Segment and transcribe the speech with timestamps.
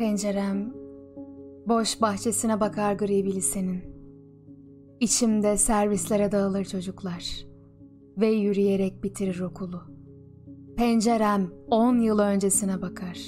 [0.00, 0.74] Pencerem
[1.68, 3.82] boş bahçesine bakar gri bir lisenin.
[5.00, 7.46] İçimde servislere dağılır çocuklar
[8.18, 9.82] ve yürüyerek bitirir okulu.
[10.76, 13.18] Pencerem on yıl öncesine bakar.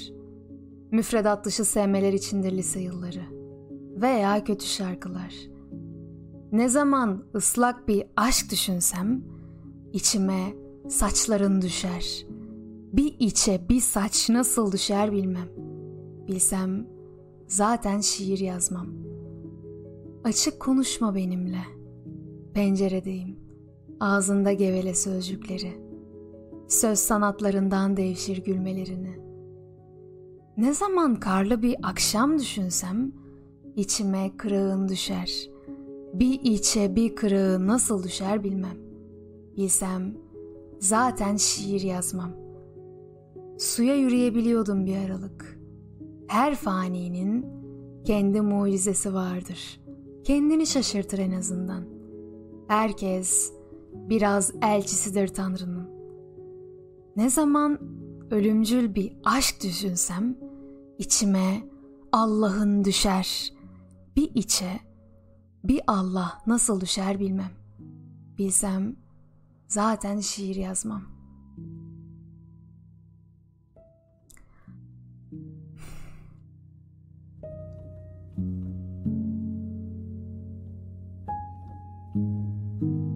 [0.91, 3.23] Müfredat dışı sevmeler içindir lise yılları
[4.01, 5.33] veya kötü şarkılar.
[6.51, 9.23] Ne zaman ıslak bir aşk düşünsem
[9.93, 10.53] içime
[10.89, 12.25] saçların düşer.
[12.93, 15.72] Bir içe bir saç nasıl düşer bilmem.
[16.27, 16.87] Bilsem
[17.47, 18.87] zaten şiir yazmam.
[20.23, 21.63] Açık konuşma benimle.
[22.53, 23.39] Penceredeyim.
[23.99, 25.71] Ağzında gevele sözcükleri.
[26.67, 29.19] Söz sanatlarından devşir gülmelerini.
[30.57, 33.11] Ne zaman karlı bir akşam düşünsem
[33.75, 35.49] içime kırığın düşer.
[36.13, 38.77] Bir içe bir kırığı nasıl düşer bilmem.
[39.57, 40.17] Bilsem
[40.79, 42.31] zaten şiir yazmam.
[43.57, 45.62] Suya yürüyebiliyordum bir aralık
[46.33, 47.45] her faninin
[48.05, 49.81] kendi mucizesi vardır.
[50.23, 51.85] Kendini şaşırtır en azından.
[52.67, 53.53] Herkes
[53.93, 55.89] biraz elçisidir Tanrı'nın.
[57.15, 57.79] Ne zaman
[58.31, 60.37] ölümcül bir aşk düşünsem
[60.97, 61.69] içime
[62.11, 63.53] Allah'ın düşer.
[64.15, 64.79] Bir içe
[65.63, 67.51] bir Allah nasıl düşer bilmem.
[68.37, 68.95] Bilsem
[69.67, 71.13] zaten şiir yazmam.
[82.15, 83.12] うん。